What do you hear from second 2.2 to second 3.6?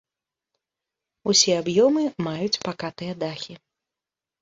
маюць пакатыя дахі.